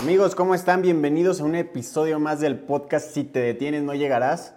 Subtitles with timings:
[0.00, 0.80] Amigos, ¿cómo están?
[0.80, 4.54] Bienvenidos a un episodio más del podcast Si te detienes no llegarás.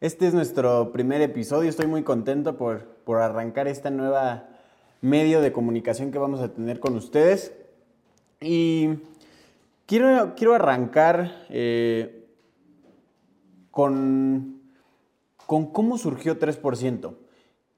[0.00, 4.50] Este es nuestro primer episodio, estoy muy contento por, por arrancar esta nueva
[5.00, 7.52] medio de comunicación que vamos a tener con ustedes.
[8.40, 8.90] Y
[9.86, 12.28] quiero, quiero arrancar eh,
[13.72, 14.60] con,
[15.44, 17.16] con cómo surgió 3%.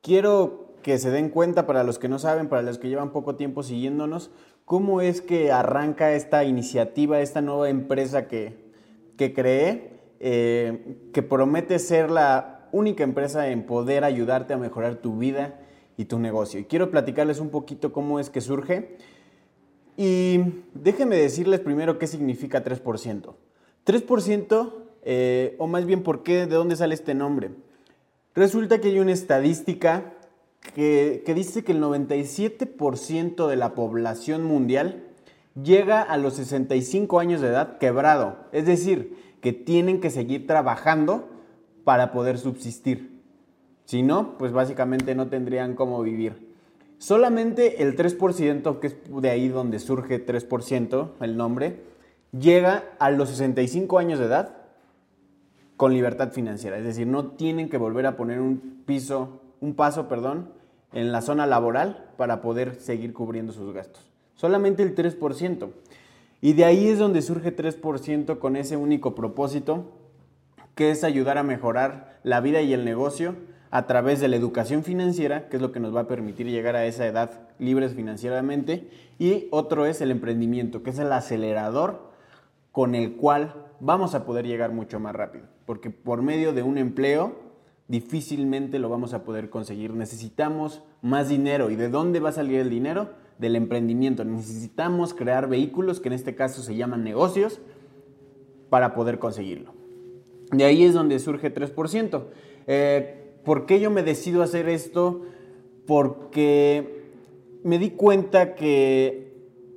[0.02, 3.36] Quiero que se den cuenta, para los que no saben, para los que llevan poco
[3.36, 4.30] tiempo siguiéndonos,
[4.66, 8.58] cómo es que arranca esta iniciativa, esta nueva empresa que,
[9.16, 15.16] que creé, eh, que promete ser la única empresa en poder ayudarte a mejorar tu
[15.16, 15.60] vida
[15.96, 16.58] y tu negocio.
[16.58, 18.98] Y quiero platicarles un poquito cómo es que surge.
[19.96, 20.40] Y
[20.74, 23.34] déjenme decirles primero qué significa 3%.
[23.86, 24.74] 3%,
[25.04, 27.52] eh, o más bien por qué, de dónde sale este nombre.
[28.34, 30.12] Resulta que hay una estadística
[30.74, 35.04] que, dice que el 97% de la población mundial
[35.60, 38.36] llega a los 65 años de edad quebrado.
[38.52, 41.28] Es decir, que tienen que seguir trabajando
[41.84, 43.20] para poder subsistir.
[43.84, 46.54] Si no, pues básicamente no tendrían cómo vivir.
[46.98, 51.80] Solamente el 3%, que es de ahí donde surge 3% el nombre,
[52.32, 54.56] llega a los 65 años de edad
[55.76, 56.78] con libertad financiera.
[56.78, 60.50] Es decir, no tienen que volver a poner un piso, un paso, perdón,
[60.92, 64.02] en la zona laboral para poder seguir cubriendo sus gastos.
[64.34, 65.68] Solamente el 3%.
[66.40, 69.92] Y de ahí es donde surge 3% con ese único propósito,
[70.74, 73.34] que es ayudar a mejorar la vida y el negocio
[73.70, 76.76] a través de la educación financiera, que es lo que nos va a permitir llegar
[76.76, 78.88] a esa edad libres financieramente.
[79.18, 82.10] Y otro es el emprendimiento, que es el acelerador
[82.72, 85.46] con el cual vamos a poder llegar mucho más rápido.
[85.64, 87.45] Porque por medio de un empleo
[87.88, 89.92] difícilmente lo vamos a poder conseguir.
[89.94, 91.70] Necesitamos más dinero.
[91.70, 93.10] ¿Y de dónde va a salir el dinero?
[93.38, 94.24] Del emprendimiento.
[94.24, 97.60] Necesitamos crear vehículos, que en este caso se llaman negocios,
[98.70, 99.72] para poder conseguirlo.
[100.50, 102.24] De ahí es donde surge 3%.
[102.66, 105.22] Eh, ¿Por qué yo me decido hacer esto?
[105.86, 107.04] Porque
[107.62, 109.32] me di cuenta que,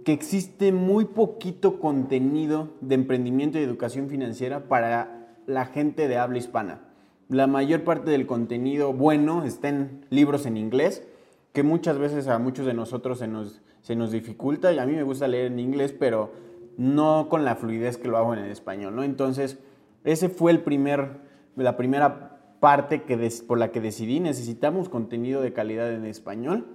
[0.06, 6.40] que existe muy poquito contenido de emprendimiento y educación financiera para la gente de habla
[6.40, 6.89] hispana
[7.30, 11.08] la mayor parte del contenido bueno está en libros en inglés,
[11.54, 14.94] que muchas veces a muchos de nosotros se nos, se nos dificulta, y a mí
[14.94, 16.32] me gusta leer en inglés, pero
[16.78, 19.04] no con la fluidez que lo hago en español, ¿no?
[19.04, 19.60] Entonces,
[20.04, 21.18] ese fue el primer,
[21.56, 26.66] la primera parte que por la que decidí, necesitamos contenido de calidad en español.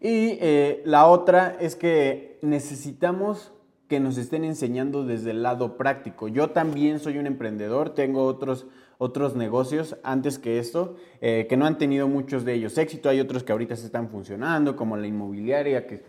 [0.00, 3.52] Y eh, la otra es que necesitamos
[3.86, 6.28] que nos estén enseñando desde el lado práctico.
[6.28, 8.66] Yo también soy un emprendedor, tengo otros
[9.02, 13.08] otros negocios antes que esto, eh, que no han tenido muchos de ellos éxito.
[13.08, 16.04] Hay otros que ahorita se están funcionando, como la inmobiliaria, que,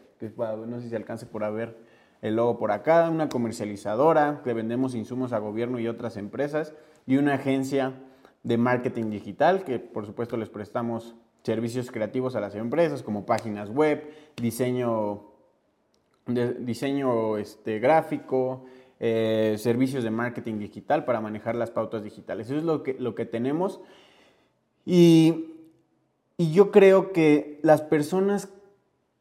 [0.67, 1.77] no sé si alcance por haber
[2.21, 6.73] el logo por acá, una comercializadora, que vendemos insumos a gobierno y otras empresas,
[7.07, 7.93] y una agencia
[8.43, 13.69] de marketing digital, que por supuesto les prestamos servicios creativos a las empresas, como páginas
[13.69, 15.27] web, diseño,
[16.27, 18.65] diseño este, gráfico,
[19.03, 22.45] eh, servicios de marketing digital para manejar las pautas digitales.
[22.45, 23.81] Eso es lo que, lo que tenemos.
[24.85, 25.55] Y,
[26.37, 28.49] y yo creo que las personas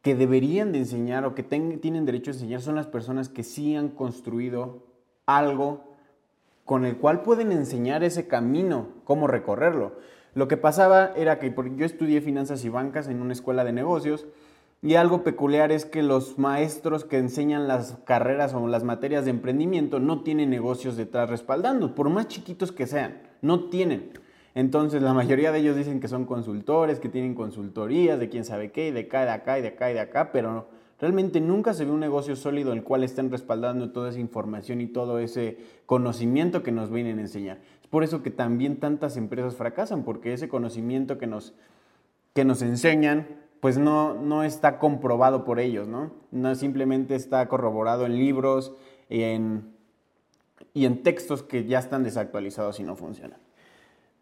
[0.02, 3.74] que deberían de enseñar o que tienen derecho a enseñar son las personas que sí
[3.74, 4.82] han construido
[5.24, 5.96] algo
[6.66, 9.92] con el cual pueden enseñar ese camino, cómo recorrerlo.
[10.34, 14.26] Lo que pasaba era que yo estudié finanzas y bancas en una escuela de negocios
[14.82, 19.30] y algo peculiar es que los maestros que enseñan las carreras o las materias de
[19.30, 24.12] emprendimiento no tienen negocios detrás respaldando, por más chiquitos que sean, no tienen.
[24.54, 28.72] Entonces la mayoría de ellos dicen que son consultores, que tienen consultorías de quién sabe
[28.72, 30.68] qué, y de acá, de acá, y de acá, y de acá, pero
[30.98, 34.86] realmente nunca se ve un negocio sólido el cual estén respaldando toda esa información y
[34.86, 37.58] todo ese conocimiento que nos vienen a enseñar.
[37.82, 41.52] Es por eso que también tantas empresas fracasan, porque ese conocimiento que nos,
[42.32, 46.10] que nos enseñan pues no, no está comprobado por ellos, ¿no?
[46.30, 48.74] No simplemente está corroborado en libros
[49.08, 49.74] y en,
[50.72, 53.38] y en textos que ya están desactualizados y no funcionan.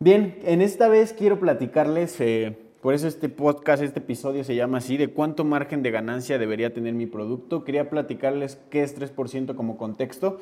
[0.00, 4.78] Bien, en esta vez quiero platicarles, eh, por eso este podcast, este episodio se llama
[4.78, 7.64] así, de cuánto margen de ganancia debería tener mi producto.
[7.64, 10.40] Quería platicarles qué es 3% como contexto,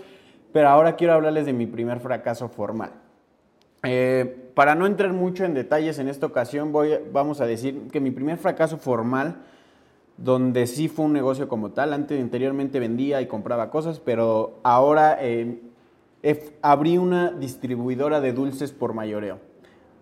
[0.52, 3.05] pero ahora quiero hablarles de mi primer fracaso formal.
[3.82, 8.00] Eh, para no entrar mucho en detalles en esta ocasión, voy, vamos a decir que
[8.00, 9.36] mi primer fracaso formal,
[10.16, 15.18] donde sí fue un negocio como tal, antes anteriormente vendía y compraba cosas, pero ahora
[15.20, 15.60] eh,
[16.62, 19.38] abrí una distribuidora de dulces por mayoreo.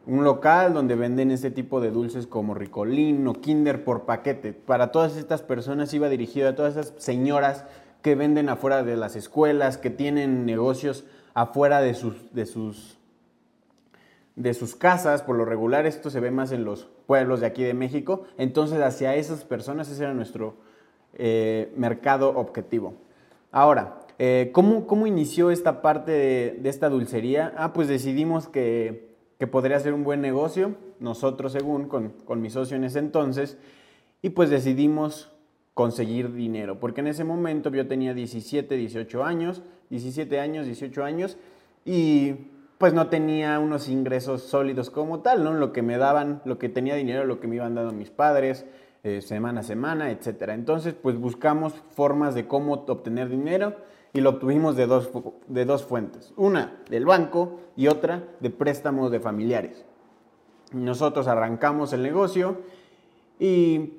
[0.07, 4.53] Un local donde venden este tipo de dulces como Ricolín o Kinder por paquete.
[4.53, 7.65] Para todas estas personas iba dirigido a todas esas señoras
[8.03, 12.99] que venden afuera de las escuelas, que tienen negocios afuera de sus, de sus,
[14.37, 15.23] de sus casas.
[15.23, 18.25] Por lo regular esto se ve más en los pueblos de aquí de México.
[18.39, 20.57] Entonces hacia esas personas ese era nuestro
[21.15, 22.95] eh, mercado objetivo.
[23.53, 27.53] Ahora, eh, ¿cómo, inició esta parte de, esta dulcería?
[27.57, 29.15] Ah, pues decidimos que,
[29.51, 33.59] podría ser un buen negocio, nosotros según, con, con mi socio en ese entonces,
[34.23, 35.31] y pues decidimos
[35.75, 41.37] conseguir dinero, porque en ese momento yo tenía 17, 18 años, 17 años, 18 años,
[41.85, 42.35] y
[42.85, 45.55] pues no tenía unos ingresos sólidos como tal, ¿no?
[45.55, 48.67] Lo que me daban, lo que tenía dinero, lo que me iban dando mis padres,
[49.05, 50.53] eh, semana a semana, etcétera.
[50.53, 53.75] Entonces, pues buscamos formas de cómo obtener dinero
[54.13, 55.09] y lo obtuvimos de dos,
[55.49, 56.35] de dos fuentes.
[56.37, 59.87] Una del banco y otra de préstamos de familiares.
[60.75, 62.59] Nosotros arrancamos el negocio
[63.39, 63.95] y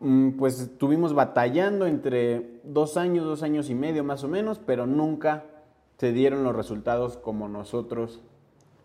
[0.00, 4.86] mm, pues estuvimos batallando entre dos años, dos años y medio más o menos, pero
[4.86, 5.44] nunca
[6.02, 8.20] se dieron los resultados como nosotros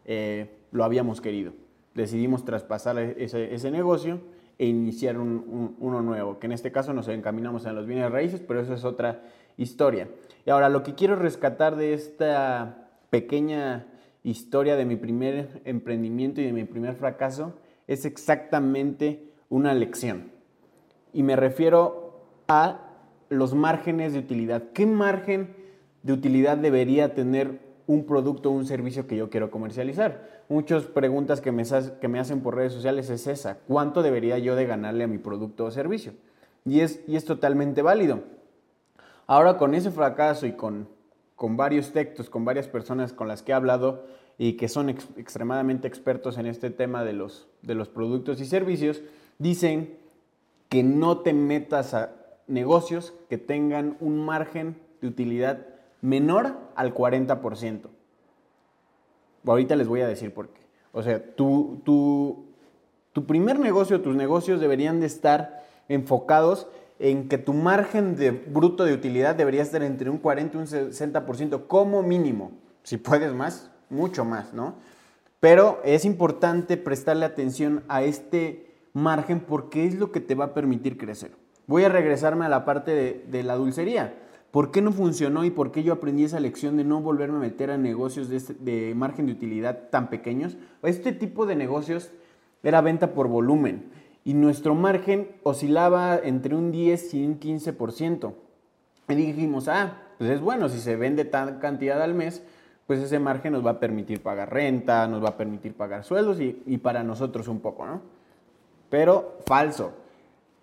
[0.06, 1.52] eh, lo habíamos querido.
[1.96, 4.20] Decidimos traspasar ese, ese negocio
[4.60, 8.62] e iniciar uno nuevo, que en este caso nos encaminamos a los bienes raíces, pero
[8.62, 9.24] eso es otra
[9.58, 10.12] historia.
[10.46, 13.88] Y ahora lo que quiero rescatar de esta pequeña
[14.22, 17.56] historia de mi primer emprendimiento y de mi primer fracaso
[17.88, 20.30] es exactamente una lección.
[21.14, 22.92] Y me refiero a
[23.30, 24.66] los márgenes de utilidad.
[24.72, 25.66] ¿Qué margen
[26.08, 30.42] de utilidad debería tener un producto o un servicio que yo quiero comercializar.
[30.48, 35.04] Muchas preguntas que me, hacen por redes sociales es esa, ¿cuánto debería yo de ganarle
[35.04, 36.14] a mi producto o servicio?
[36.64, 38.22] Y es, y es totalmente válido.
[39.26, 40.88] Ahora con ese fracaso y con,
[41.36, 44.06] con varios textos, con varias personas con las que he hablado
[44.38, 49.02] y que son extremadamente expertos en este tema de los, de los productos y servicios,
[49.40, 49.98] dicen
[50.70, 52.12] que no te metas a
[52.48, 57.82] negocios que tengan un margen de utilidad menor al 40%.
[59.46, 60.62] Ahorita les voy a decir por qué.
[60.92, 62.46] O sea, tu, tu,
[63.14, 66.68] tu primer negocio, tus negocios deberían de estar enfocados
[67.00, 70.68] en que tu margen de bruto de utilidad debería estar entre un 40 y un
[70.68, 72.52] 60% como mínimo.
[72.84, 74.76] Si puedes más, mucho más, ¿no?
[75.40, 80.54] Pero es importante prestarle atención a este margen porque es lo que te va a
[80.54, 81.32] permitir crecer.
[81.68, 84.16] Voy a regresarme a la parte de, de la dulcería.
[84.58, 87.42] ¿Por qué no funcionó y por qué yo aprendí esa lección de no volverme a
[87.42, 90.58] meter a negocios de, este, margen de utilidad tan pequeños?
[90.82, 92.10] Este tipo de negocios
[92.64, 93.92] era venta por volumen
[94.26, 98.34] y nuestro margen oscilaba entre un 10 y un 15%.
[99.10, 102.42] Y dijimos, ah, pues es bueno, si se vende tan cantidad al mes,
[102.88, 106.40] pues ese margen nos va a permitir pagar renta, nos va a permitir pagar sueldos
[106.40, 108.02] y para nosotros un poco, ¿no?
[108.90, 110.07] Pero falso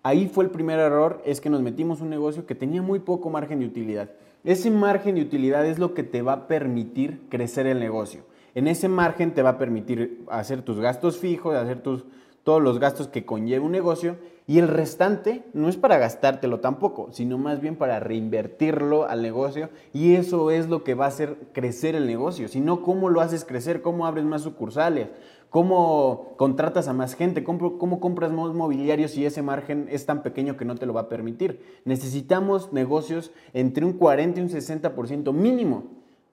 [0.05, 3.31] Ahí fue el primer error, es que nos metimos un negocio que tenía muy poco
[3.31, 4.11] margen de utilidad.
[4.43, 8.21] Ese margen de utilidad es lo que te va a permitir crecer el negocio.
[8.53, 12.05] En ese margen te va a permitir hacer tus gastos fijos, hacer tus,
[12.45, 17.09] todos los gastos que conlleva un negocio y el restante no es para gastártelo tampoco,
[17.11, 21.37] sino más bien para reinvertirlo al negocio y eso es lo que va a hacer
[21.53, 22.47] crecer el negocio.
[22.47, 23.81] Si no, ¿cómo lo haces crecer?
[23.81, 25.07] ¿Cómo abres más sucursales?
[25.49, 27.43] ¿Cómo contratas a más gente?
[27.43, 30.93] ¿Cómo, ¿Cómo, compras más mobiliario si ese margen es tan pequeño que no te lo
[30.93, 31.81] va a permitir?
[31.83, 35.85] Necesitamos negocios entre un 40 y un 60% mínimo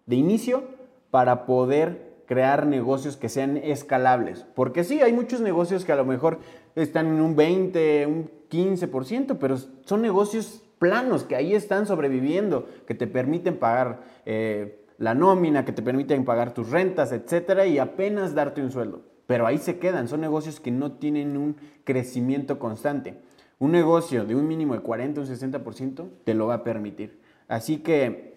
[0.04, 0.64] de inicio
[1.10, 4.46] para poder crear negocios que sean escalables.
[4.54, 6.38] Porque sí, hay muchos negocios que a lo mejor
[6.74, 12.94] están en un 20, un 15%, pero son negocios planos que ahí están sobreviviendo, que
[12.94, 18.34] te permiten pagar eh, la nómina, que te permiten pagar tus rentas, etcétera, y apenas
[18.34, 19.02] darte un sueldo.
[19.26, 23.18] Pero ahí se quedan, son negocios que no tienen un crecimiento constante.
[23.58, 27.20] Un negocio de un mínimo de 40 o un 60% te lo va a permitir.
[27.46, 28.36] Así que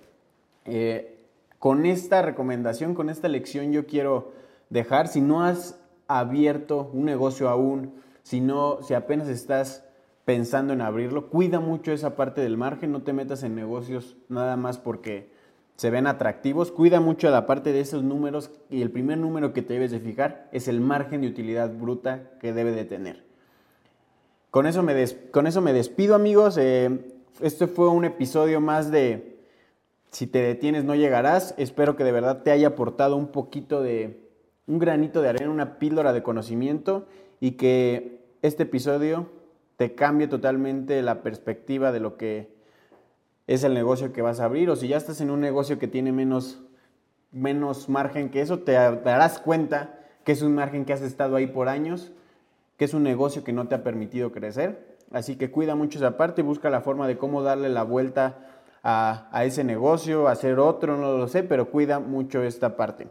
[0.66, 1.15] eh,
[1.60, 4.34] con esta recomendación, con esta lección, yo quiero
[4.70, 7.94] dejar, si no has abierto un negocio aún,
[8.24, 9.84] si, no, si apenas estás
[10.26, 14.58] pensando en abrirlo, cuida mucho esa parte del margen, no te metas en negocios nada
[14.58, 15.30] más porque
[15.76, 16.72] se ven atractivos.
[16.72, 20.00] Cuida mucho la parte de esos números y el primer número que te debes de
[20.00, 23.24] fijar es el margen de utilidad bruta que debe de tener.
[24.52, 26.58] Con eso me, con eso me despido amigos.
[26.58, 29.35] Eh, este fue un episodio más de
[30.16, 31.54] Si te detienes no llegarás.
[31.58, 34.30] Espero que de verdad te haya aportado un poquito de,
[34.66, 37.06] un granito de arena, una píldora de conocimiento
[37.42, 39.30] y que este episodio
[39.76, 42.56] te cambie totalmente la perspectiva de lo que
[43.46, 45.90] es el negocio que vas a abrir o si ya estás en un negocio que
[45.90, 46.64] tiene menos,
[47.34, 51.48] menos margen que eso, te darás cuenta que es un margen que has estado ahí
[51.48, 52.14] por años,
[52.78, 54.96] que es un negocio que no te ha permitido crecer.
[55.12, 58.55] Así que cuida mucho esa parte, busca la forma de cómo darle la vuelta
[58.88, 63.08] a, ese negocio, hacer otro, no lo sé, pero cuida mucho esta parte.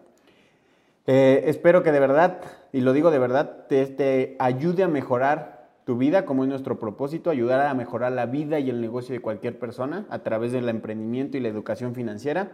[1.07, 2.41] Eh, espero que de verdad,
[2.73, 6.79] y lo digo de verdad, te, te ayude a mejorar tu vida, como es nuestro
[6.79, 10.69] propósito, ayudar a mejorar la vida y el negocio de cualquier persona a través del
[10.69, 12.53] emprendimiento y la educación financiera.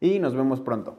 [0.00, 0.98] Y nos vemos pronto.